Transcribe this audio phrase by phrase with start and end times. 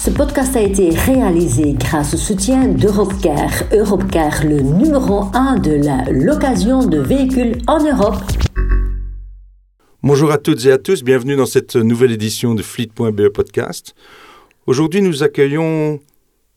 [0.00, 3.50] Ce podcast a été réalisé grâce au soutien d'Europecar.
[3.72, 8.22] Europcar, le numéro 1 de la location de véhicules en Europe.
[10.04, 13.96] Bonjour à toutes et à tous, bienvenue dans cette nouvelle édition de Fleet.be Podcast.
[14.68, 15.98] Aujourd'hui, nous accueillons,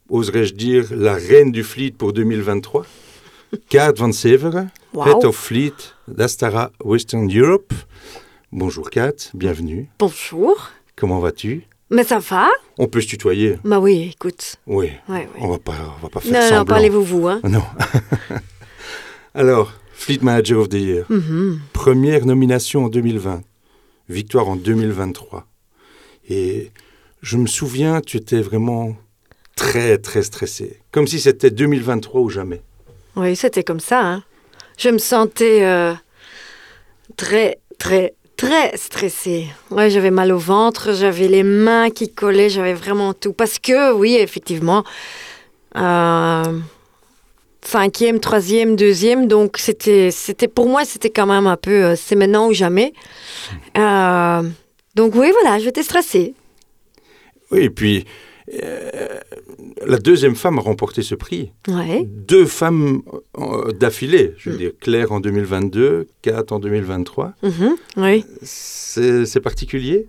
[0.09, 2.85] oserais-je dire, la reine du Fleet pour 2023,
[3.69, 5.07] Kat Van Severen, Wow.
[5.07, 5.73] Head of Fleet
[6.07, 7.73] d'Astara Western Europe.
[8.51, 9.89] Bonjour Kat, bienvenue.
[9.97, 10.69] Bonjour.
[10.95, 11.65] Comment vas-tu?
[11.91, 14.55] Mais ça va On peut se tutoyer Bah oui, écoute.
[14.65, 14.89] Oui.
[15.09, 15.27] Ouais.
[15.39, 16.65] On va pas, on va pas faire Non, non, semblant.
[16.65, 17.41] parlez-vous vous, hein.
[17.43, 17.63] Non.
[19.35, 21.05] Alors, Fleet Manager of the Year.
[21.09, 21.59] Mhm.
[21.73, 23.41] Première nomination en 2020,
[24.09, 25.45] victoire en 2023.
[26.29, 26.71] Et
[27.21, 28.95] je me souviens, tu étais vraiment
[29.55, 30.79] très, très stressé.
[30.91, 32.61] Comme si c'était 2023 ou jamais.
[33.17, 34.23] Oui, c'était comme ça, hein.
[34.77, 35.93] Je me sentais euh,
[37.17, 39.45] très, très, très stressée.
[39.69, 43.33] Ouais, j'avais mal au ventre, j'avais les mains qui collaient, j'avais vraiment tout.
[43.33, 44.83] Parce que, oui, effectivement,
[45.77, 46.59] euh,
[47.61, 52.15] cinquième, troisième, deuxième, donc c'était, c'était pour moi, c'était quand même un peu, euh, c'est
[52.15, 52.93] maintenant ou jamais.
[53.77, 54.41] Euh,
[54.95, 56.33] donc oui, voilà, j'étais stressée.
[57.51, 58.05] Oui, et puis,
[58.63, 59.19] euh,
[59.85, 61.51] la deuxième femme a remporté ce prix.
[61.67, 62.05] Ouais.
[62.07, 63.01] Deux femmes
[63.37, 64.33] euh, d'affilée.
[64.37, 67.33] Je veux dire, Claire en 2022, Kat en 2023.
[67.43, 68.25] Mhm, oui.
[68.43, 70.07] C'est particulier.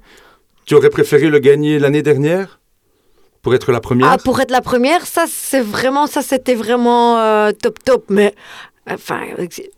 [0.64, 2.60] Tu aurais préféré le gagner l'année dernière
[3.42, 4.08] pour être la première?
[4.10, 8.04] Ah, pour être la première, ça, c'est vraiment, ça, c'était vraiment euh, top, top.
[8.08, 8.34] Mais,
[8.88, 9.20] enfin,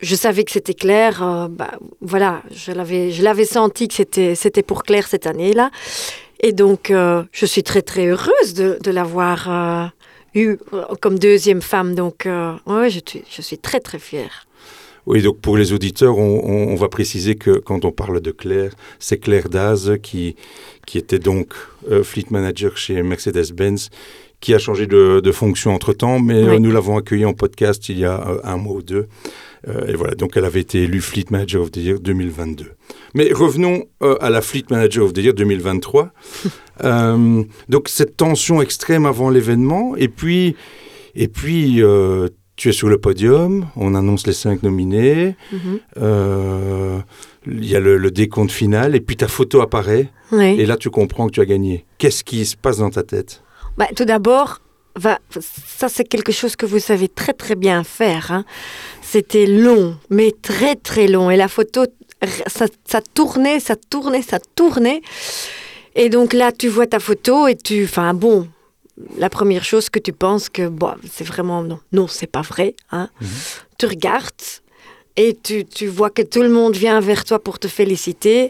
[0.01, 1.23] je savais que c'était clair.
[1.23, 5.71] euh, bah, voilà, je l'avais, je l'avais senti que c'était, c'était pour Claire cette année-là.
[6.47, 9.87] Et donc, euh, je suis très, très heureuse de, de l'avoir euh,
[10.39, 11.95] eue euh, comme deuxième femme.
[11.95, 14.47] Donc, euh, ouais, je suis, je suis très, très fière.
[15.07, 18.31] Oui, donc pour les auditeurs, on, on- on va préciser que quand on parle de
[18.31, 20.37] Claire, c'est Claire Daz qui,
[20.87, 21.49] qui était donc
[21.91, 23.89] euh, fleet manager chez Mercedes-Benz,
[24.41, 26.61] qui a changé de, de fonction entre-temps, mais Oui.
[26.61, 29.07] nous l'avons accueillie en podcast il y a un mois ou deux.
[29.89, 32.73] Et voilà, donc elle avait été élue Fleet Manager of the Year 2022.
[33.15, 36.11] Mais revenons euh, à la Fleet Manager of the Year 2023.
[36.83, 40.57] Euh, donc cette tension extrême avant l'événement, et puis,
[41.15, 42.27] et puis euh,
[42.57, 45.79] tu es sur le podium, on annonce les cinq nominés, Mhm.
[47.47, 50.57] il y a le, le décompte final, et puis ta photo apparaît, Oui.
[50.59, 51.85] et là tu comprends que tu as gagné.
[51.99, 53.43] Qu'est-ce qui se passe dans ta tête?
[53.79, 54.61] Bah, tout d'abord,
[54.97, 58.33] va- ça c'est quelque chose que vous savez très très bien faire.
[58.33, 58.45] hein.
[59.03, 61.31] C'était long, mais très très long.
[61.31, 61.85] Et la photo,
[62.47, 65.03] ça, ça tournait, ça tournait, ça tournait.
[65.95, 67.85] Et donc là, tu vois ta photo et tu...
[67.85, 68.49] Enfin bon,
[69.19, 71.63] la première chose que tu penses que bon, c'est vraiment...
[71.63, 72.75] Non, non c'est pas vrai.
[72.93, 73.09] hein.
[73.79, 74.31] Tu regardes
[75.17, 78.49] et tu, tu vois que tout le monde vient vers toi pour te féliciter.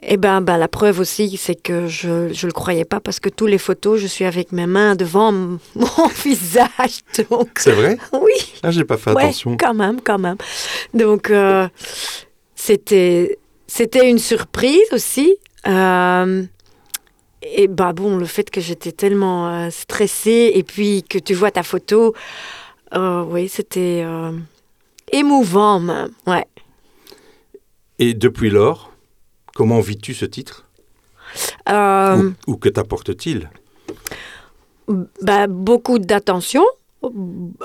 [0.00, 3.28] Eh ben, ben, la preuve aussi, c'est que je ne le croyais pas parce que
[3.28, 5.32] toutes les photos, je suis avec mes mains devant
[5.74, 7.00] mon visage.
[7.28, 7.98] Donc, C'est vrai?
[8.12, 8.32] Oui,
[8.62, 9.56] Ah, j'ai pas fait ouais, attention.
[9.56, 10.36] quand même, quand même.
[10.94, 11.66] Donc, euh,
[12.58, 13.38] c'était
[13.68, 15.36] c'était une surprise aussi.
[15.66, 16.44] Euh,
[17.42, 21.52] et bah bon, le fait que j'étais tellement euh, stressée et puis que tu vois
[21.52, 22.14] ta photo,
[22.94, 24.32] euh, oui, c'était euh,
[25.12, 26.10] émouvant même.
[26.26, 26.46] Ouais.
[28.00, 28.92] Et depuis lors,
[29.54, 30.64] comment vis-tu ce titre?
[31.68, 33.50] Ou, ou que t'apporte-t-il?
[35.22, 36.64] Bah, beaucoup d'attention,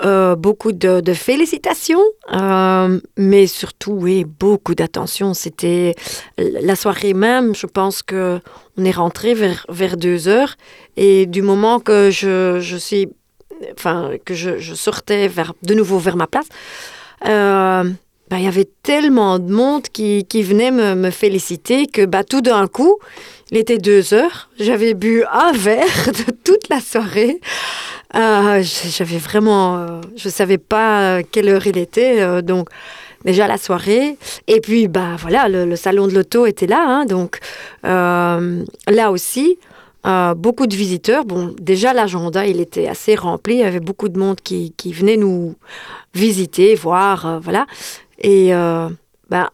[0.04, 5.34] euh, beaucoup de, félicitations, euh, mais surtout, oui, beaucoup d'attention.
[5.34, 5.96] C'était
[6.38, 8.40] la soirée même, je pense que
[8.78, 10.56] on est rentré vers, vers deux heures,
[10.98, 13.10] et du moment que je, je suis,
[13.78, 16.48] enfin, que je, sortais vers, de nouveau vers ma place,
[18.34, 22.24] bah, il y avait tellement de monde qui, qui venait me, me féliciter que bah,
[22.24, 22.98] tout d'un coup,
[23.52, 27.40] il était deux heures, j'avais bu un verre de toute la soirée.
[28.16, 32.70] Euh, j'avais vraiment, euh, je savais pas euh, quelle heure il était, euh, donc
[33.26, 34.18] déjà la soirée.
[34.48, 37.40] Et puis bah voilà, le, le salon de l'auto était là, hein, donc
[37.84, 39.58] là aussi.
[40.36, 41.24] beaucoup de visiteurs.
[41.26, 43.54] Bon, déjà l'agenda, il était assez rempli.
[43.56, 45.56] Il y avait beaucoup de monde qui, qui venait nous
[46.14, 47.66] visiter, voir, voilà.
[48.20, 48.52] Et
[49.30, 49.48] ben,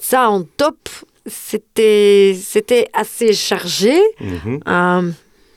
[0.00, 0.78] ça en top,
[1.26, 4.60] c'était c'était assez chargé, Mhm.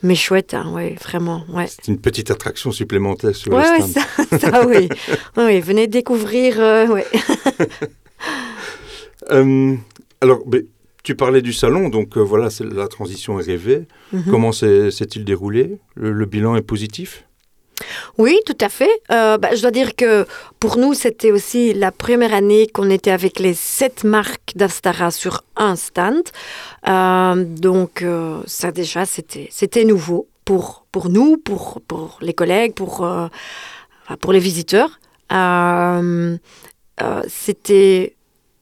[0.03, 1.65] Mais chouette, hein, ouais, vraiment, ouais.
[1.67, 4.05] C'est une petite attraction supplémentaire sur Ouais, le ouais, stand.
[4.29, 4.89] ça, ça, oui.
[5.37, 7.05] oui, venez découvrir, euh, ouais.
[9.31, 9.75] Euh,
[10.21, 10.41] alors,
[11.03, 13.87] tu parlais du salon, donc euh, voilà, la transition est rêvée.
[14.11, 14.23] Mhm.
[14.29, 15.77] Comment s'est- s'est-il déroulé?
[15.95, 17.25] Le, le bilan est positif?
[18.17, 18.89] Oui, tout à fait.
[19.11, 20.25] Euh, bah, je dois dire que
[20.59, 25.43] pour nous, c'était aussi la première année qu'on était avec les sept marques d'Astara sur
[25.55, 26.23] un stand.
[26.87, 30.27] Euh, donc, euh, ça déjà, c'était nouveau.
[30.45, 33.07] pour, pour nous, pour, pour les collègues, pour,
[34.19, 34.99] pour les visiteurs.
[37.27, 38.15] C'était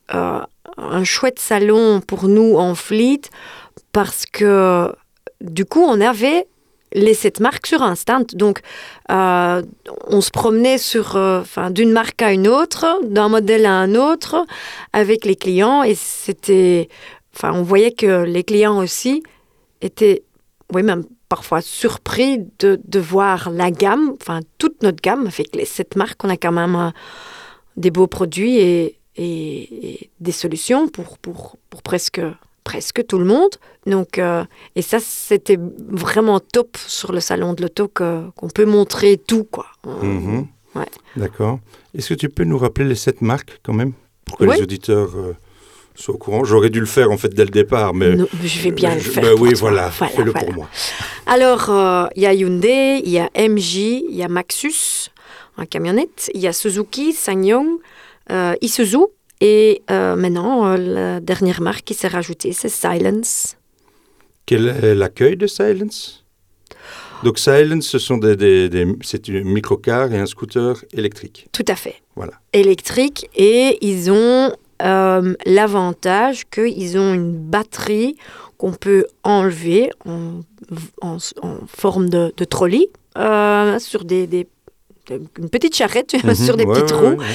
[0.08, 3.22] un chouette salon pour nous en Fleet
[3.92, 4.94] parce que
[5.42, 6.48] du coup, on avait
[6.94, 8.26] les sept marques sur un stand.
[8.34, 8.60] Donc,
[9.12, 9.62] euh,
[10.08, 14.46] on se promenait sur, euh, d'une marque à une autre, d'un modèle à un autre,
[14.94, 16.90] avec les clients, et c'était,
[17.36, 19.24] enfin, on voyait que les clients aussi
[19.82, 20.24] étaient,
[20.74, 25.66] oui, même parfois surpris de, de voir la gamme, enfin, toute notre gamme avec les
[25.66, 26.24] sept marques.
[26.26, 26.90] On a quand même euh,
[27.78, 32.20] des beaux produits et, et- et des solutions pour, pour, pour presque
[32.64, 33.50] presque tout le monde.
[33.86, 34.44] Donc, euh,
[34.76, 35.58] et ça, c'était
[35.90, 39.66] vraiment top sur le salon de l'auto qu'on peut montrer tout, quoi.
[39.86, 40.48] Mhm.
[40.76, 40.86] Ouais.
[41.18, 41.60] D'accord.
[41.98, 43.94] Est-ce que tu peux nous rappeler les sept marques quand même
[44.26, 44.56] pour que Oui.
[44.56, 45.34] les auditeurs euh,
[45.96, 46.44] soient au courant?
[46.46, 49.02] J'aurais dû le faire en fait dès le départ, mais non, je vais bien le
[49.02, 49.24] je- faire.
[49.24, 49.60] bah pour oui, toi.
[49.60, 50.46] voilà, Voilà, fais-le voilà.
[50.46, 50.70] pour moi.
[51.26, 53.76] Alors, euh, il y a Hyundai, il y a MJ,
[54.10, 55.10] il y a Maxus,
[55.58, 57.68] en camionnette, il y a Suzuki, SsangYong,
[58.32, 59.08] euh, Isuzu,
[59.42, 63.58] et euh, maintenant, euh, la dernière marque qui s'est rajoutée, c'est Silence.
[64.46, 66.24] Quel est l'accueil de Silence?
[67.24, 71.48] Donc Silence, ce sont des, des- des- c'est une microcar et un scooter électrique.
[71.52, 71.96] Tout à fait.
[72.16, 72.34] Voilà.
[72.54, 74.52] Électrique, et ils ont
[74.82, 78.16] euh, l'avantage qu'ils ont une batterie
[78.58, 80.42] qu'on peut enlever en,
[81.02, 84.48] en- en forme de, de trolley euh, sur des, des-
[85.38, 87.26] une petite charrette sur des Mhm, ouais, petites ouais, roues ouais,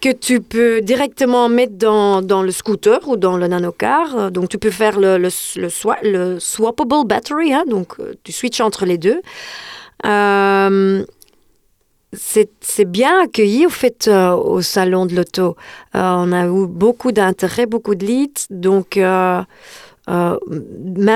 [0.00, 4.30] que tu peux directement mettre dans, dans le scooter ou dans le nanocar.
[4.30, 8.32] Donc, tu peux faire le, le, le, swa- le swappable battery, hein, donc euh, tu
[8.32, 9.20] switches entre les deux.
[10.06, 11.04] Euh,
[12.12, 15.56] c'est bien accueilli au fait euh, au salon de l'auto.
[15.96, 19.46] Euh, on a eu beaucoup d'intérêt, beaucoup de leads, donc même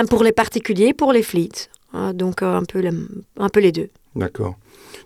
[0.09, 1.69] pour les particuliers, pour les fleets.
[2.15, 3.09] Donc un, peu le-
[3.39, 3.89] un peu les deux.
[4.17, 4.57] D'accord.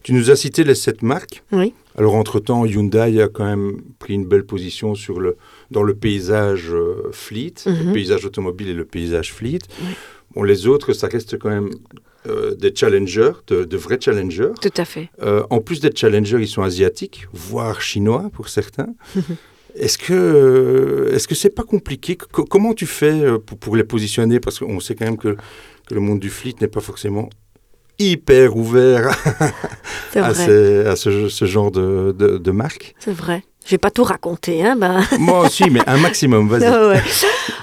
[0.02, 1.42] Tu nous as cité les sept marques.
[1.52, 1.74] Oui.
[1.96, 5.36] Alors entre-temps, Hyundai a quand même pris une belle position sur le,
[5.70, 7.92] dans le paysage euh, fleet, le Mhm.
[7.92, 9.60] paysage automobile et le paysage fleet.
[9.82, 9.88] Oui.
[10.34, 11.70] Bon, les autres, ça reste quand même
[12.26, 14.52] euh, des challengers, de, de vrais challengers.
[14.62, 15.10] Tout à fait.
[15.22, 18.94] Euh, en plus d'être challengers, ils sont asiatiques, voire chinois pour certains.
[19.74, 22.16] Est-ce que est-ce que c'est pas compliqué?
[22.16, 24.38] Co- Comment tu fais pour, pour les positionner?
[24.40, 25.36] Parce qu'on sait quand même que,
[25.86, 27.28] que le monde du fleet n'est pas forcément
[27.98, 29.08] hyper ouvert
[30.14, 30.34] à, vrai.
[30.34, 32.94] ces- à ce, ce genre de, de, de marque.
[32.98, 33.44] C'est vrai.
[33.64, 35.00] Je vais pas tout raconter, hein, ben.
[35.20, 36.64] Moi aussi, mais un maximum, vas-y.
[36.64, 37.00] Ah ouais.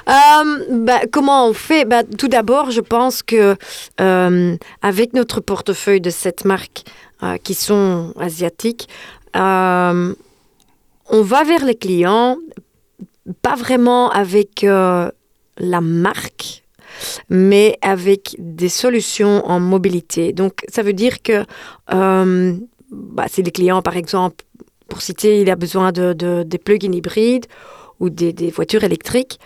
[0.08, 1.84] Euh, bah, comment on fait?
[1.84, 3.56] Bah, Tout d'abord, je pense que
[4.00, 6.84] euh, avec notre portefeuille de sept marques
[7.22, 8.88] euh, qui sont asiatiques,
[9.36, 10.14] euh,
[11.10, 12.38] on va vers les clients,
[13.42, 15.12] pas vraiment avec la
[15.82, 16.64] marque,
[17.30, 20.34] mais avec des solutions en mobilité.
[20.34, 21.46] Donc, ça veut dire que
[21.94, 22.56] euh,
[22.92, 24.44] bah, si les clients, par exemple,
[24.88, 27.46] pour citer, il a besoin de, de- des plug-in hybrides
[28.00, 29.40] ou des, des voitures électriques,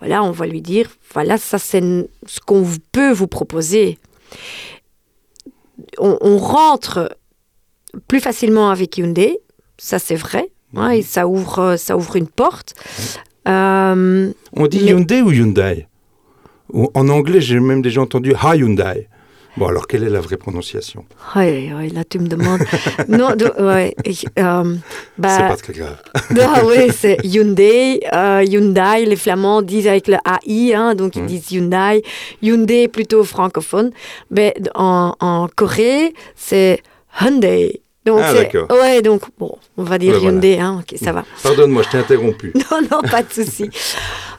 [0.00, 1.80] voilà, on va lui dire, voilà, ça c'est
[2.26, 3.98] ce qu'on peut vous proposer.
[5.98, 7.16] On, on rentre
[8.08, 9.38] plus facilement avec Hyundai,
[9.78, 12.74] ça c'est vrai, hein, et ça ouvre, ça ouvre une porte.
[13.48, 15.86] Euh, On dit Mais- Hyundai ou Hyundai?
[16.72, 19.08] En anglais, j'ai même déjà entendu Hyundai.
[19.58, 21.04] Bon, alors quelle est la vraie prononciation?
[21.36, 22.62] Ouais, là tu me demandes.
[23.08, 23.94] non, de- ouais,
[24.38, 24.74] euh,
[25.18, 25.98] bah, C'est pas très grave.
[26.40, 28.00] Ah oui, c'est Hyundai.
[28.14, 31.26] euh, Hyundai, les Flamands disent avec le AI, hein, donc ils Mm.
[31.26, 32.02] disent Hyundai.
[32.40, 33.90] Hyundai plutôt francophone.
[34.30, 36.80] Mais en, en Corée, c'est
[37.20, 37.82] Hyundai.
[38.06, 38.68] Donc Ah, d'accord.
[38.70, 40.32] Ouais, donc bon, on va dire Ouais, voilà.
[40.34, 41.24] Hyundai, hein, ok, ça va.
[41.42, 42.52] Pardonne-moi, je t'ai interrompu.
[42.54, 43.68] Non, non, pas de souci.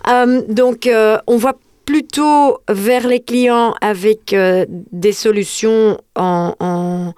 [0.09, 0.89] Euh, donc,
[1.27, 1.53] on va
[1.85, 7.13] plutôt vers les clients avec euh, des solutions en,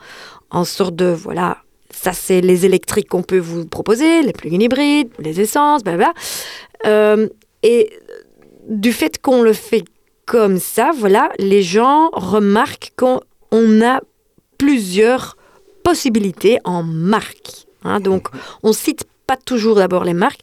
[0.49, 1.57] en, sorte de, voilà,
[1.91, 6.13] ça c'est les électriques qu'on peut vous proposer, les plug-in hybrides, les essences, blablabla.
[6.85, 7.27] Euh,
[7.63, 7.91] et
[8.67, 9.83] du fait qu'on le fait
[10.25, 14.01] comme ça, voilà, les gens remarquent qu'on on a
[14.57, 15.37] plusieurs
[15.83, 17.67] possibilités en marque.
[17.83, 17.99] hein.
[17.99, 18.29] donc,
[18.63, 20.41] on cite pas toujours d'abord les marques.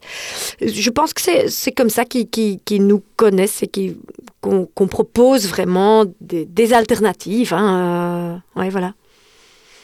[0.61, 3.97] Je pense que c'est comme ça qu'ils qu'ils nous connaissent et
[4.41, 7.55] qu'on propose vraiment des, des alternatives.
[7.55, 8.41] Hein.
[8.57, 8.95] euh, ouais, voilà.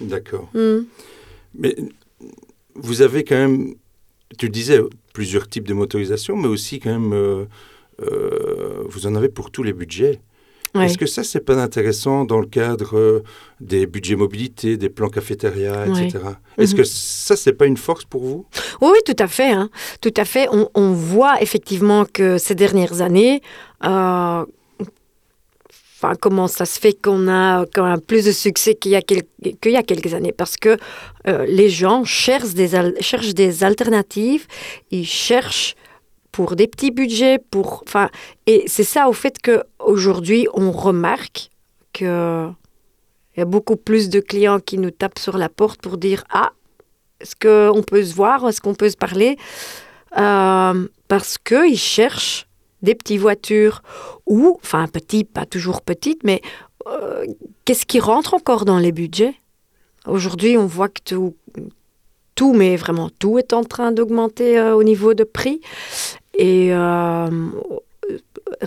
[0.00, 0.48] D'accord.
[0.54, 0.80] Hmm.
[1.54, 1.76] Mais
[2.74, 3.74] vous avez quand même,
[4.38, 4.80] tu disais,
[5.12, 7.44] plusieurs types de motorisation, mais aussi quand même, euh,
[8.02, 10.20] euh, vous en avez pour tous les budgets.
[10.74, 10.84] Ouais.
[10.86, 13.22] Est-ce que ça, c'est pas intéressant dans le cadre euh,
[13.60, 16.06] des budgets mobilité, des plans cafétéria, Ouais.
[16.06, 16.24] etc.
[16.58, 16.78] Est-ce Mhm.
[16.78, 18.46] que ça, c'est pas une force pour vous?
[18.82, 19.50] Oui, oui, tout à fait.
[19.50, 19.70] hein.
[20.00, 20.46] Tout à fait.
[20.52, 23.40] On, on voit effectivement que ces dernières années,
[23.84, 24.44] euh,
[25.96, 29.02] enfin, comment ça se fait qu'on a quand même plus de succès qu'il y a,
[29.02, 29.22] quel-
[29.60, 30.76] qu'il y a quelques années Parce que
[31.26, 34.46] euh, les gens cherchent des, al- cherchent des alternatives,
[34.90, 35.74] ils cherchent
[36.38, 38.10] pour des petits budgets, pour, enfin,
[38.46, 41.50] et c'est ça au fait que aujourd'hui on remarque
[41.92, 42.46] que
[43.34, 46.22] il y a beaucoup plus de clients qui nous tapent sur la porte pour dire
[46.30, 46.52] ah
[47.18, 49.36] est-ce qu'on peut se voir, est-ce qu'on peut se parler
[50.16, 52.46] Euh, parce qu'ils cherchent
[52.82, 53.82] des petites voitures
[54.24, 56.40] ou, enfin petites, pas toujours petites, mais
[56.86, 57.26] euh,
[57.64, 59.34] qu'est-ce qui rentre encore dans les budgets?
[60.06, 61.34] Aujourd'hui, on voit que tout,
[62.38, 65.60] tout, mais vraiment tout est en train d'augmenter euh, au niveau de prix.
[66.38, 67.28] Et euh,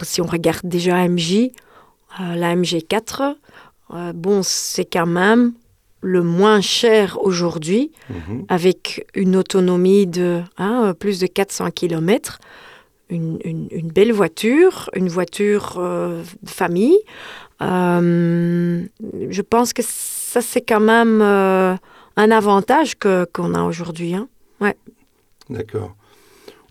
[0.04, 1.52] si on regarde déjà MJ,
[2.20, 3.36] euh, la MG4,
[3.94, 5.54] euh, bon, c'est quand même
[6.02, 8.46] le moins cher aujourd'hui Mhm.
[8.50, 12.40] avec une autonomie de hein, plus de 400 km,
[13.10, 16.98] une, une- une belle voiture, une voiture euh, de famille.
[17.62, 18.84] Euh,
[19.30, 24.16] je pense que ça, c'est quand même un avantage que- qu'on a aujourd'hui.
[24.16, 24.28] hein.
[25.50, 25.96] D'accord.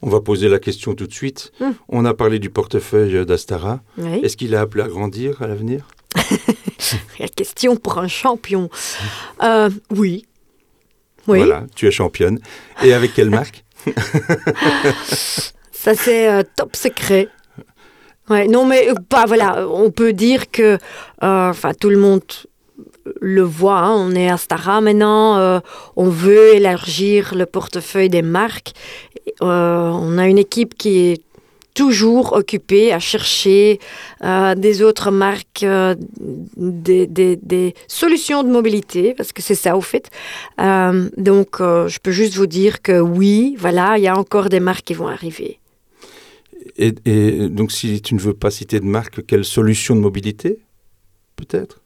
[0.03, 1.53] On va poser la question tout de suite.
[1.61, 1.73] Hmm.
[1.89, 3.81] On a parlé du portefeuille d'Astara.
[3.99, 4.21] Oui.
[4.23, 5.87] Est-ce qu'il est appelé à grandir à l'avenir
[7.19, 8.71] La question pour un champion.
[9.43, 10.27] Euh, oui.
[11.29, 12.39] Oui, Voilà, tu es championne.
[12.83, 13.65] Et avec quelle marque
[15.73, 17.29] ça c'est euh, top secret.
[18.29, 20.79] Ouais, non, mais bah, voilà, on peut dire que
[21.23, 22.23] euh, enfin tout le monde
[23.21, 23.79] le voit.
[23.81, 25.39] hein, on est à Stara maintenant.
[25.39, 25.61] euh,
[25.97, 28.73] on veut élargir le portefeuille des marques.
[29.43, 31.23] Euh, on a une équipe qui est
[31.75, 33.79] toujours occupée à chercher
[34.25, 35.95] euh, des autres marques, euh,
[36.57, 40.11] des, des- des solutions de mobilité, parce que c'est ça au fait.
[40.59, 44.85] Donc, je peux juste vous dire que oui, voilà, il y a encore des marques
[44.85, 45.59] qui vont arriver.
[46.77, 50.59] et, et donc, si tu ne veux pas citer de marque, quelle solution de mobilité
[51.37, 51.81] Peut-être?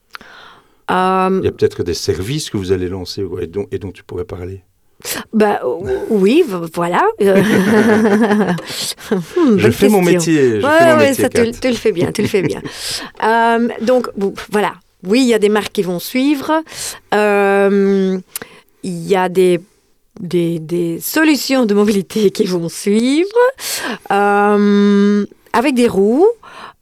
[0.90, 3.92] Il y a peut-être des services que vous allez lancer ouais, et, dont, et dont
[3.92, 4.62] tu pourrais parler.
[5.32, 5.60] Bah,
[6.10, 6.44] oui,
[6.74, 7.02] voilà.
[7.22, 7.42] Euh,
[9.36, 10.60] hmm, Je fais mon métier.
[10.60, 12.42] Je Ouais, fais mon métier, ça, tu, le- tu le fais bien, tu le fais
[12.42, 12.60] bien.
[13.22, 14.08] Euh, donc,
[14.50, 14.74] voilà.
[15.06, 16.62] Oui, il y a des marques qui vont suivre.
[17.14, 18.18] Euh,
[18.82, 19.60] Il y a des,
[20.20, 23.28] des, des solutions de mobilité qui vont suivre.
[24.10, 26.26] Euh, avec des roues.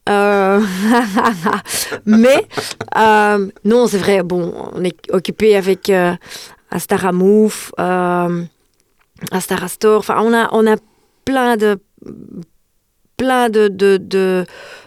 [0.08, 0.60] Euh,
[2.06, 2.46] mais,
[2.98, 6.12] euh, non, c'est vrai, bon, on est occupé avec euh,
[6.72, 8.42] Astara Move, euh,
[9.30, 10.00] Astara Store.
[10.00, 10.76] Enfin, on a, on a
[11.24, 11.78] plein de
[13.16, 14.44] plein de, de, de,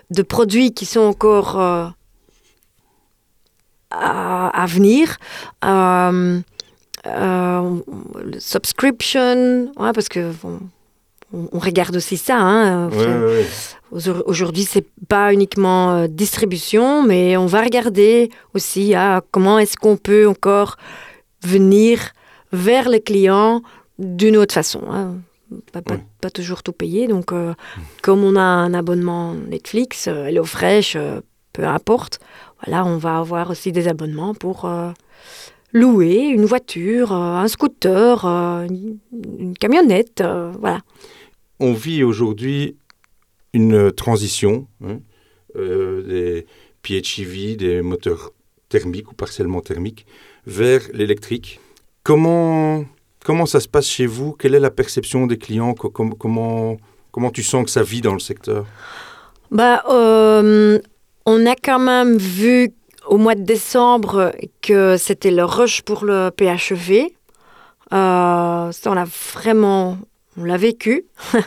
[0.09, 1.87] de produits qui sont encore euh,
[3.91, 5.17] à, à venir.
[5.63, 6.39] Euh,
[7.07, 7.79] euh,
[8.39, 10.59] subscription, ouais, parce que bon,
[11.51, 12.37] on, regarde aussi ça.
[12.37, 13.45] Hein, Ouais, ouais, ouais.
[13.91, 19.77] Aujourd- Aujourd'hui, c'est pas uniquement euh, distribution, mais on va regarder aussi à comment est-ce
[19.77, 20.77] qu'on peut encore
[21.45, 22.11] venir
[22.51, 23.61] vers le client
[23.99, 24.81] d'une autre façon.
[24.89, 25.15] hein.
[25.71, 27.07] Pas, pas- pas toujours tout payer.
[27.07, 27.53] Donc, euh,
[28.01, 31.21] comme on a un abonnement Netflix, euh, HelloFresh, euh,
[31.53, 32.19] peu importe,
[32.63, 34.67] voilà, on va avoir aussi des abonnements pour
[35.71, 38.97] louer une voiture, un scooter, une,
[39.39, 40.23] une camionnette,
[40.59, 40.81] voilà.
[41.59, 42.75] On vit aujourd'hui
[43.53, 44.99] une transition hein,
[45.55, 46.45] des
[46.81, 48.31] PHEV, des moteurs
[48.69, 50.05] thermiques ou partiellement thermiques,
[50.47, 51.59] vers l'électrique.
[52.03, 52.85] Comment,
[53.23, 54.33] comment ça se passe chez vous?
[54.33, 55.73] Quelle est la perception des clients?
[55.73, 56.77] Co- com- comment,
[57.11, 58.65] comment tu sens que ça vit dans le secteur?
[59.51, 60.79] Bah, euh,
[61.25, 62.71] on a quand même vu
[63.07, 67.07] au mois de décembre que c'était le rush pour le PHEV.
[67.93, 69.97] Euh, ça, on l'a vraiment,
[70.37, 71.05] on l'a vécu.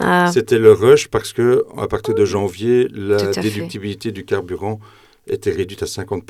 [0.00, 3.40] Euh, C'était le rush parce que à partir de janvier, la fait.
[3.40, 4.80] déductibilité du carburant
[5.28, 6.22] était réduite à 50%.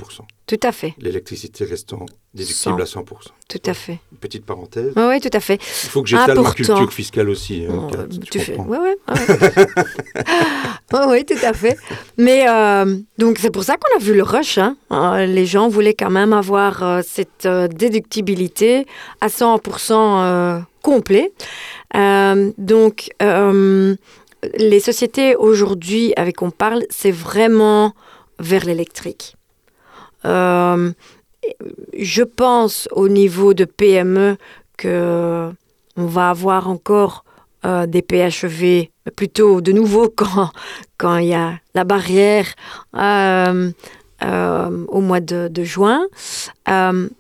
[0.47, 3.05] tout à fait, L'électricité restant déductible à 100%.
[3.49, 3.99] tout à fait.
[4.13, 4.93] Une petite parenthèse.
[4.97, 5.55] Oui, tout à fait.
[5.85, 7.65] Il faut que j'étale ma culture fiscale aussi.
[7.69, 8.53] hein, Oh, euh, tu tu fais.
[8.55, 8.73] comprends.
[8.73, 8.95] Oui, oui.
[11.09, 11.77] oui, tout à fait.
[12.19, 14.59] Mais euh, donc, c'est pour ça qu'on a vu le rush.
[14.59, 14.77] hein.
[14.91, 18.87] Euh, les gens voulaient quand même avoir euh, cette déductibilité
[19.21, 21.33] à 100% euh, complet.
[22.59, 23.09] Donc,
[24.59, 27.95] les sociétés aujourd'hui avec on parle, c'est vraiment
[28.43, 29.37] vers l'électrique.
[30.25, 30.93] Euh,
[31.99, 34.37] je pense au niveau de PME
[34.77, 35.51] que
[35.97, 37.25] on va avoir encore
[37.65, 40.51] euh, des PHEV, mais plutôt de nouveau quand
[40.99, 42.47] quand il y a la barrière
[42.97, 43.71] euh,
[44.23, 46.07] euh, au mois de, de juin.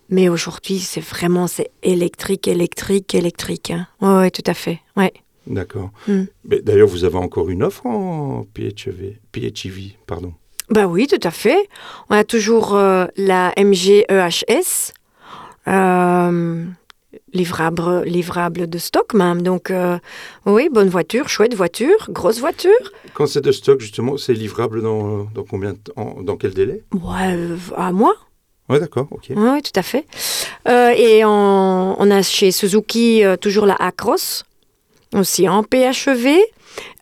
[0.08, 3.72] Mais aujourd'hui, c'est vraiment c'est électrique, électrique, électrique.
[4.00, 4.80] Oui, ouais, tout à fait.
[4.96, 5.12] Ouais.
[5.46, 5.90] D'accord.
[6.06, 6.24] Hmm.
[6.44, 10.34] Mais D'ailleurs, vous avez encore une offre en PHEV, PHEV pardon.
[10.72, 11.68] Bah oui, tout à fait.
[12.08, 14.92] On a toujours euh, la MG EHS,
[15.68, 16.64] euh,
[17.34, 19.42] livrable, livrable de stock même.
[19.42, 19.98] Donc euh,
[20.46, 22.72] oui, bonne voiture, chouette voiture, grosse voiture.
[23.14, 26.82] Quand c'est de stock, justement, c'est livrable dans, dans combien en- Dans quel délai?
[26.92, 28.14] Ouais, euh, à moi.
[28.68, 29.26] Oui, d'accord, ok.
[29.36, 30.06] Oui, tout à fait.
[30.68, 34.44] Euh, et on, on a chez Suzuki euh, toujours la Acros,
[35.14, 36.38] aussi en PHEV.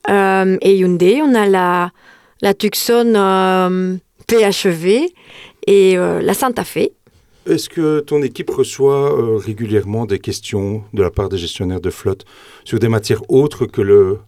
[0.08, 1.90] Euh, et Hyundai, on a la,
[2.42, 5.08] la Tucson euh, PHEV
[5.66, 6.90] et euh, la Santa Fe.
[7.46, 11.90] Est-ce que ton équipe reçoit euh, régulièrement des questions de la part des gestionnaires de
[11.90, 12.24] flotte
[12.64, 14.18] sur des matières autres que le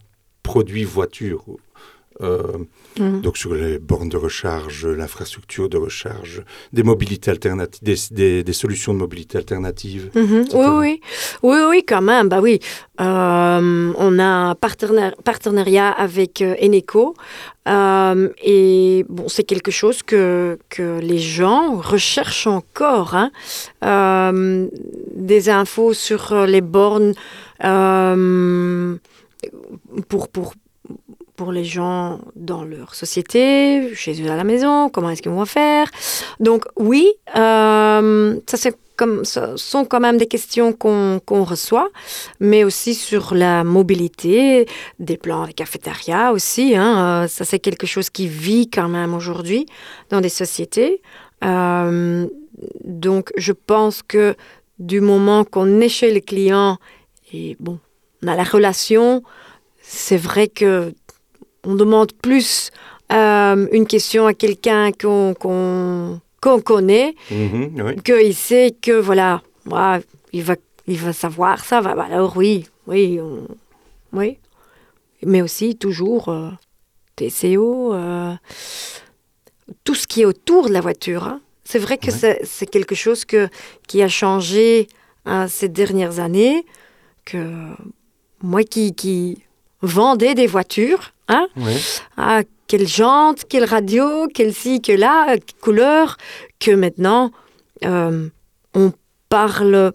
[0.41, 1.45] produit voiture?
[2.21, 2.41] Euh,
[2.99, 3.21] Mhm.
[3.21, 6.43] Donc sur les bornes de recharge, l'infrastructure de recharge,
[6.73, 10.11] des mobilités alternatives, des, des- des solutions de mobilité alternatives.
[10.13, 10.45] Mhm.
[10.53, 11.01] Oui, oui,
[11.41, 12.29] oui, oui, quand même.
[12.29, 12.59] Bah oui,
[13.01, 17.15] Euh, on a un partenaire- partenariat avec euh, Eneco
[17.67, 23.15] Euh, et bon, c'est quelque chose que, que les gens recherchent encore.
[23.15, 23.31] hein.
[23.83, 24.67] Euh,
[25.15, 27.13] des infos sur les bornes
[30.09, 30.53] pour, pour,
[31.43, 35.43] pour les gens dans leur société, chez eux à la maison, comment est-ce qu'ils vont
[35.43, 35.89] faire.
[36.39, 41.89] Donc oui, euh, ça c'est comme, ce sont quand même des questions qu'on qu'on reçoit,
[42.39, 44.67] mais aussi sur la mobilité,
[44.99, 46.77] des plans de cafétéria aussi.
[46.77, 49.65] hein, euh, ça, c'est quelque chose qui vit quand même aujourd'hui
[50.11, 51.01] dans des sociétés.
[51.43, 52.25] Euh,
[52.85, 54.35] donc, je pense que
[54.79, 56.77] du moment qu'on est chez le client
[57.33, 57.79] et bon,
[58.23, 59.23] on a la relation,
[59.81, 60.93] c'est vrai que
[61.65, 62.71] on demande plus
[63.11, 66.19] euh, une question à quelqu'un qu'on
[66.65, 67.95] connaît Mhm, oui.
[68.03, 69.41] qu'il sait que voilà,
[70.31, 70.55] il va,
[70.87, 71.81] il va savoir ça.
[71.81, 73.47] bah, alors oui, oui, on-
[74.13, 74.37] oui.
[75.25, 76.49] Mais aussi toujours euh,
[77.15, 78.33] TCO, euh,
[79.83, 81.23] tout ce qui est autour de la voiture.
[81.27, 81.39] hein.
[81.63, 82.39] C'est vrai que Ouais.
[82.43, 83.47] c'est quelque chose que,
[83.87, 84.87] qui a changé
[85.25, 86.65] hein, ces dernières années.
[87.25, 87.49] Que
[88.41, 89.41] moi qui, qui
[89.83, 91.75] vendais des voitures, hein, oui.
[92.17, 96.17] ah, quelle jante, quelle radio, quelle ci, que là, couleur,
[96.59, 97.31] que maintenant,
[97.85, 98.29] euh,
[98.73, 98.91] on
[99.29, 99.93] parle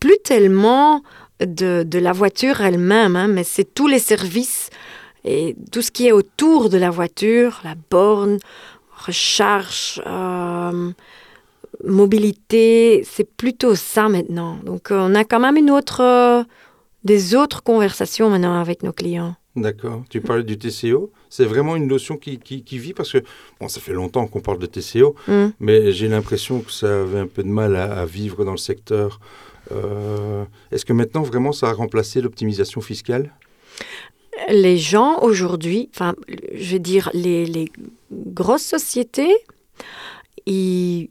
[0.00, 1.02] plus tellement
[1.40, 4.70] de, de la voiture elle-même, hein, mais c'est tous les services
[5.24, 8.38] et tout ce qui est autour de la voiture, la borne,
[9.06, 10.92] recharge, euh,
[11.84, 14.58] mobilité, c'est plutôt ça maintenant.
[14.64, 16.44] Donc euh, on a quand même une autre,
[17.06, 19.34] des autres conversations maintenant avec nos clients.
[19.54, 20.02] D'accord.
[20.10, 21.10] Tu parles du TCO.
[21.30, 23.22] C'est vraiment une notion qui, qui, qui vit parce que,
[23.58, 25.46] bon, ça fait longtemps qu'on parle de TCO, Mm.
[25.60, 28.58] mais j'ai l'impression que ça avait un peu de mal à, à vivre dans le
[28.58, 29.18] secteur.
[29.72, 33.32] Euh, Est-ce que maintenant, vraiment, ça a remplacé l'optimisation fiscale?
[34.50, 36.14] Les gens aujourd'hui, enfin,
[36.54, 37.68] je vais dire, les, les
[38.12, 39.34] grosses sociétés,
[40.44, 41.08] ils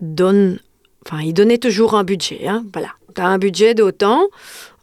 [0.00, 0.58] donnent,
[1.06, 2.46] enfin, ils donnaient toujours un budget.
[2.48, 4.22] Hein, voilà, tu as un budget d'autant.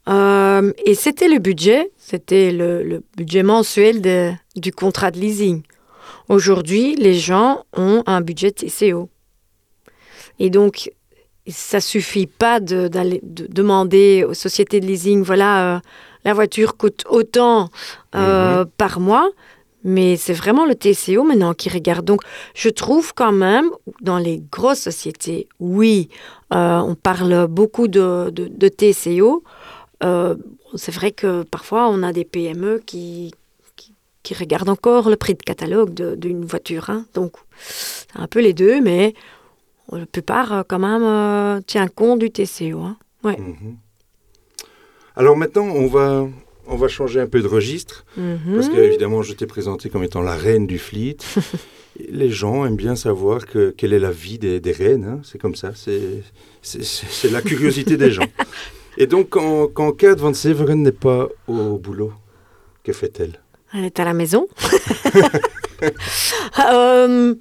[0.09, 5.63] Euh, et c'était le budget, c'était le, le budget mensuel de- du contrat de leasing.
[6.29, 9.09] Aujourd'hui, les gens ont un budget TCO.
[10.39, 10.91] Et donc,
[11.47, 12.89] ça suffit pas de,
[13.49, 15.79] demander aux sociétés de leasing, voilà, euh,
[16.23, 17.69] la voiture coûte autant
[18.15, 19.29] euh, par mois,
[19.83, 22.03] mais c'est vraiment le TCO maintenant qui regarde.
[22.05, 22.21] Donc,
[22.55, 23.69] je trouve quand même,
[24.01, 26.09] dans les grosses sociétés, oui,
[26.53, 29.43] euh, on parle beaucoup de, de- de TCO.
[30.05, 30.35] Euh,
[30.75, 33.33] c'est vrai que parfois, on a des PME qui,
[33.75, 33.91] qui,
[34.23, 36.89] qui regardent encore le prix de catalogue d'une voiture.
[36.89, 37.05] hein.
[37.15, 39.13] Donc, c'est un peu les deux, mais
[39.91, 42.79] la plupart, euh, quand même, euh, tient compte du TCO.
[42.81, 42.97] hein.
[43.23, 43.77] Mhm.
[45.15, 46.27] Alors maintenant, on va,
[46.67, 48.05] on va changer un peu de registre.
[48.17, 48.53] Mhm.
[48.55, 51.17] Parce qu'évidemment, je t'ai présenté comme étant la reine du fleet.
[51.99, 55.05] Et les gens aiment bien savoir que, quelle est la vie des, des reines.
[55.05, 55.19] hein.
[55.23, 55.71] C'est comme ça.
[55.73, 58.27] C'est la curiosité des gens.
[58.97, 62.13] Et donc, quand, Kate Van Severen n'est pas au boulot,
[62.84, 63.39] que fait-elle?
[63.73, 64.47] Elle est à la maison.
[66.71, 67.36] Euh,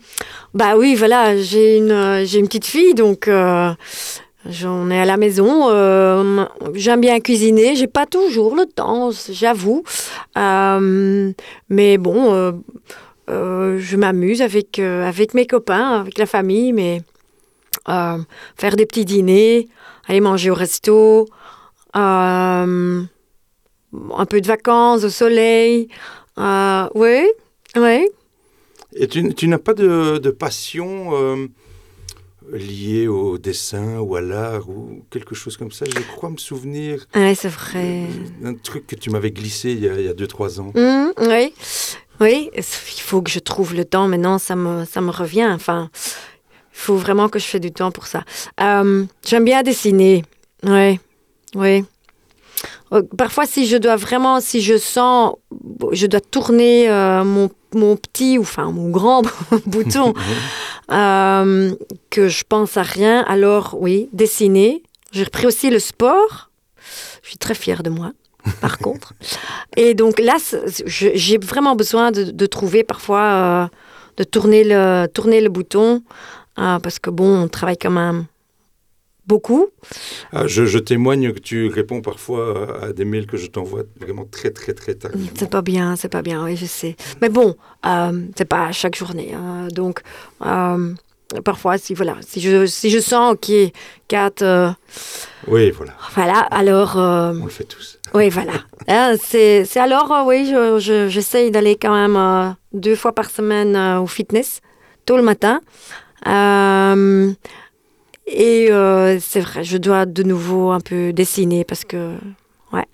[0.54, 3.70] bah oui, voilà, j'ai une, euh, j'ai une petite fille, donc euh,
[4.44, 5.68] j'en ai à la maison.
[5.70, 9.84] Euh, J'aime bien cuisiner, j'ai pas toujours le temps, j'avoue.
[10.36, 12.62] Mais bon,
[13.28, 17.02] je m'amuse avec, avec mes copains, avec la famille, mais
[17.88, 18.18] euh,
[18.56, 19.68] faire des petits dîners,
[20.06, 21.26] aller manger au resto,
[21.96, 23.02] euh,
[24.16, 25.88] un peu de vacances au soleil.
[26.36, 27.26] Oui,
[27.76, 28.08] oui.
[28.96, 31.46] Et tu, tu n'as pas de, de passion euh,
[32.52, 35.84] liée au dessin ou à l'art ou quelque chose comme ça?
[35.88, 38.04] Je crois me souvenir Ouais, c'est vrai.
[38.40, 40.72] d'un truc que tu m'avais glissé il y a 2-3 ans.
[40.76, 41.52] Hum, oui.
[42.20, 44.06] Oui, il faut que je trouve le temps.
[44.06, 45.50] Maintenant, ça me, ça me revient.
[45.52, 45.90] Enfin,
[46.76, 48.24] faut vraiment que je fasse du temps pour ça.
[48.60, 50.24] Euh, J'aime bien dessiner.
[50.64, 50.98] Oui,
[51.54, 51.84] oui.
[52.92, 55.34] Euh, Parfois, si je dois vraiment, si je sens,
[55.92, 59.22] je dois tourner euh, mon, mon petit, ou enfin mon grand
[59.66, 60.14] bouton,
[60.92, 61.74] euh,
[62.10, 64.82] que je pense à rien, alors oui, dessiner.
[65.12, 66.50] J'ai repris aussi le sport.
[67.22, 68.12] Je suis très fière de moi,
[68.60, 69.14] par contre.
[69.76, 70.36] Et donc là,
[70.86, 73.66] j'ai vraiment besoin de, de trouver parfois, euh,
[74.16, 76.02] de tourner le, tourner le bouton,
[76.58, 78.26] euh, parce que bon, on travaille quand même
[79.26, 79.68] beaucoup.
[80.32, 84.26] Ah, je, je témoigne que tu réponds parfois à des mails que je t'envoie vraiment
[84.30, 85.30] très, très, très tardivement.
[85.38, 86.94] C'est pas bien, c'est pas bien, oui, je sais.
[87.22, 89.32] Mais bon, euh, c'est pas chaque journée.
[89.34, 89.68] hein.
[89.72, 90.00] donc,
[90.44, 90.92] euh,
[91.42, 93.50] parfois, si, voilà, si, je, si je sens, ok,
[94.08, 94.70] Kat, euh,
[95.48, 97.98] Oui, voilà, voilà, alors, on le fait tous.
[98.14, 98.52] oui, voilà.
[98.88, 104.06] Hein, c'est alors, oui, je- je- j'essaye d'aller quand même deux fois par semaine au
[104.06, 104.60] fitness,
[105.06, 105.62] tôt le matin.
[106.26, 107.32] Euh,
[108.26, 112.16] et euh, c'est vrai, je dois de nouveau un peu dessiner parce que,
[112.72, 112.86] ouais,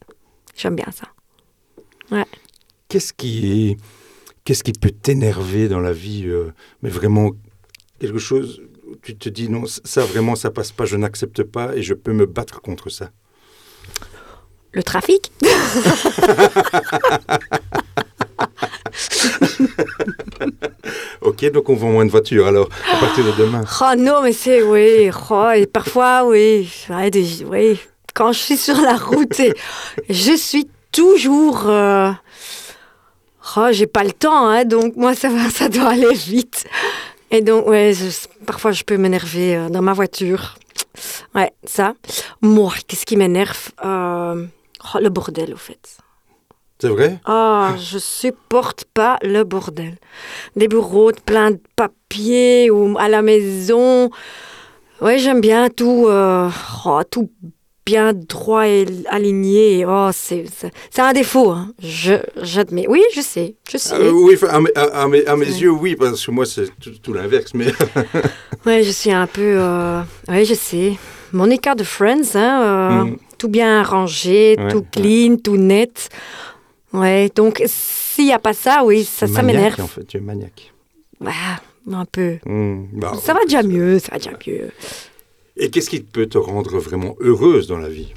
[0.57, 1.07] j'aime bien ça.
[2.89, 3.77] Qu'est-ce qui, est-
[4.45, 6.51] qu'est-ce qui peut t'énerver dans la vie euh,
[6.83, 7.31] Mais vraiment,
[8.01, 11.77] quelque chose où tu te dis non, ça vraiment, ça passe pas, je n'accepte pas
[11.77, 13.11] et je peux me battre contre ça?
[14.73, 15.31] Le trafic
[21.23, 23.63] Ok, donc on vend moins de voitures alors, à partir de demain.
[23.81, 27.79] Oh non, mais c'est, oui, oh, et parfois, oui, ouais, des- oui,
[28.15, 29.41] quand je suis sur la route,
[30.09, 31.69] je suis toujours...
[31.69, 32.11] euh,
[33.57, 35.29] oh, j'ai pas le temps, hein, donc moi, ça,
[35.69, 36.65] doit aller vite.
[37.31, 37.93] Et donc, ouais,
[38.47, 40.57] parfois, je peux m'énerver euh, dans ma voiture.
[41.35, 41.95] Ouais, ça.
[42.41, 44.47] Moi, qu'est-ce qui m'énerve Euh,
[44.95, 45.79] oh, Le bordel, au fait.
[46.81, 47.19] C'est vrai?
[47.27, 49.97] Ah, je supporte pas le bordel.
[50.57, 54.11] Des bureaux plein de papiers ou à la maison.
[55.01, 56.49] Ouais, j'aime bien tout, euh,
[56.87, 57.31] oh, tout
[57.87, 59.85] bien droit et aligné.
[59.87, 60.45] Oh, c'est
[60.99, 61.51] un défaut.
[61.51, 61.73] hein.
[61.83, 62.87] Je j'admets.
[62.89, 63.95] Oui, je sais, je sais.
[63.95, 66.45] Euh, Oui, enfin, à, mes- à- à mes, à mes yeux, oui, parce que moi,
[66.47, 67.53] c'est tout, tout l'inverse.
[67.55, 67.73] Mais
[68.67, 69.41] Ouais, je suis un peu.
[69.59, 70.97] euh, Ouais, je sais.
[71.33, 73.17] Monica de Friends, hein, Mm.
[73.39, 74.85] tout bien rangé, Ouais, tout ouais.
[74.93, 76.09] clean, tout net.
[76.93, 79.81] Ouais, donc s'il n'y a pas ça, oui, ça, ça Maniaque, m'énerve.
[79.83, 80.73] En fait, tu es maniaque.
[81.21, 81.33] Bah,
[81.93, 82.39] un peu.
[82.47, 84.71] Hmm, bah, Ça va déjà mieux, ça va déjà mieux.
[85.57, 88.13] Et qu'est-ce qui peut te rendre vraiment heureuse dans la vie?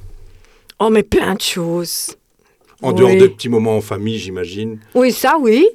[0.79, 2.15] Oh, mais plein de choses.
[2.81, 2.95] En Oui.
[2.95, 4.79] dehors de petits moments en famille, j'imagine.
[4.95, 5.67] Oui, ça, oui.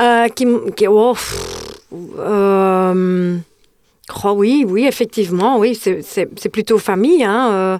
[0.00, 0.46] Euh, qui,
[0.76, 1.80] qui- oh, pff,
[2.18, 3.36] euh,
[4.24, 7.22] oh, oui, oui, effectivement, oui, c'est plutôt famille.
[7.24, 7.78] Hein, euh,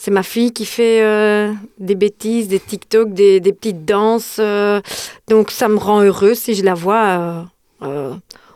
[0.00, 4.36] c'est ma fille qui fait euh, des bêtises, des TikTok, des, des petites danses.
[4.38, 4.80] euh,
[5.26, 7.48] donc, ça me rend heureuse si je la vois
[7.82, 8.14] euh,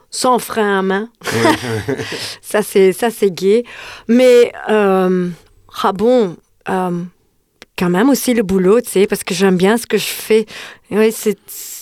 [0.08, 1.08] sans frein à main.
[2.42, 3.64] ça, c'est ça c'est gay.
[4.06, 9.86] Mais, ah bon, quand même aussi le boulot, tu sais, parce que j'aime bien ce
[9.86, 10.46] que je fais.
[10.92, 11.38] Oui, c'est,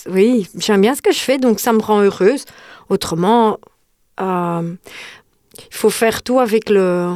[0.09, 2.45] oui, j'aime bien ce que je fais, donc ça me rend heureuse.
[2.89, 3.59] Autrement,
[4.19, 4.77] il
[5.69, 7.13] faut faire tout avec le,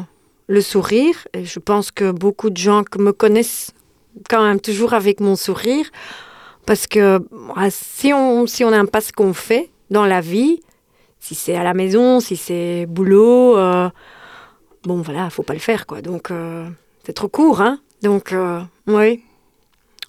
[0.47, 1.15] le sourire.
[1.33, 3.71] Et je pense que beaucoup de gens me connaissent
[4.29, 5.85] quand même toujours avec mon sourire,
[6.65, 7.19] parce que
[7.69, 10.61] si on si on n'aime pas ce qu'on fait dans la vie,
[11.19, 13.89] si c'est à la maison, si c'est boulot, euh,
[14.83, 16.01] bon voilà, faut pas le faire quoi.
[16.01, 16.67] Donc euh,
[17.05, 17.79] c'est trop court, hein.
[18.03, 19.21] Donc euh, oui,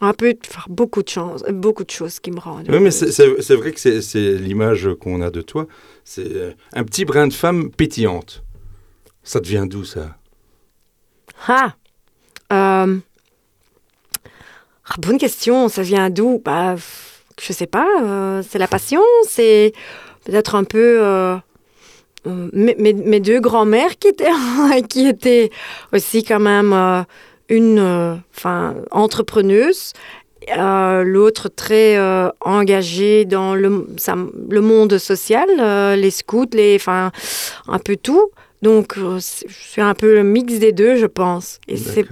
[0.00, 2.68] un peu faire beaucoup de choses, beaucoup de choses qui me rendent.
[2.70, 5.66] Oui, mais c'est- vrai que c'est- l'image qu'on a de toi.
[6.04, 8.44] C'est un petit brin de femme pétillante.
[9.22, 10.16] Ça te vient d'où, ça
[11.48, 11.74] Ah,
[12.52, 12.98] euh,
[14.88, 15.68] ah, bonne question.
[15.68, 16.40] Ça vient d'où?
[16.44, 16.76] Bah,
[17.40, 17.86] je sais pas.
[18.02, 19.02] euh, c'est la passion.
[19.28, 19.72] C'est
[20.24, 21.36] peut-être un peu euh,
[22.24, 24.30] mes, deux grands-mères qui étaient
[24.88, 25.50] qui étaient
[25.92, 27.04] aussi quand même
[27.48, 29.92] une, enfin, entrepreneuse.
[30.56, 33.68] L'autre très euh, engagée dans le,
[34.60, 35.48] monde social,
[35.98, 38.30] les scouts, les, un peu tout.
[38.62, 41.60] Donc, euh, c'est- je suis un peu le mix des deux, je pense.
[41.68, 42.04] Et c'est,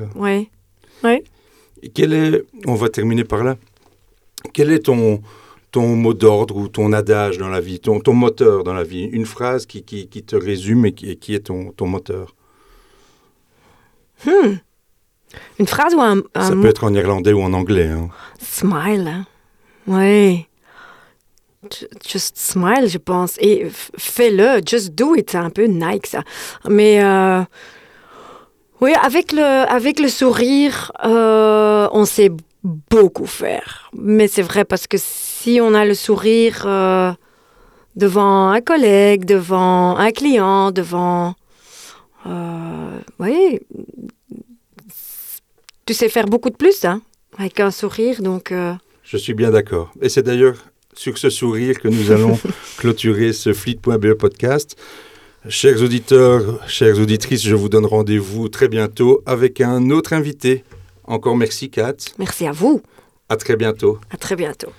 [1.02, 1.24] ouais.
[1.82, 3.56] Et Quel est, on va terminer par là,
[4.52, 5.20] quel est ton,
[5.70, 9.04] ton mot d'ordre ou ton adage dans la vie, ton, ton moteur dans la vie?
[9.04, 12.34] Une phrase qui, qui, qui te résume et qui, et qui est ton, ton moteur
[14.24, 14.56] Hmm.
[15.58, 17.88] Une phrase ou un, un Ça peut être en irlandais ou en anglais.
[17.88, 18.08] hein.
[18.40, 19.08] Smile.
[19.08, 19.26] hein.
[22.06, 23.36] Just smile, je pense.
[23.38, 24.60] Et fais-le.
[24.64, 25.30] Just do it.
[25.30, 26.22] C'est un peu Nike, ça.
[26.68, 27.42] Mais euh,
[28.80, 32.30] oui, avec le, avec le sourire, euh, on sait
[32.62, 33.90] beaucoup faire.
[33.94, 37.12] Mais c'est vrai parce que si on a le sourire euh,
[37.96, 41.34] devant un collègue, devant un client, devant...
[42.26, 43.60] Euh, oui,
[45.86, 47.02] tu sais faire beaucoup de plus hein,
[47.38, 48.52] avec un sourire, donc...
[49.02, 49.92] Je suis bien d'accord.
[50.00, 50.56] Et c'est d'ailleurs
[50.94, 52.38] sur ce sourire que nous allons
[52.78, 54.76] clôturer ce Fleet.be podcast.
[55.48, 60.64] Chers auditeurs, chères auditrices, je vous donne rendez-vous très bientôt avec un autre invité.
[61.04, 61.96] Encore merci, Kat.
[62.18, 62.80] merci à vous.
[63.28, 63.98] À très bientôt.
[64.10, 64.72] À très bientôt.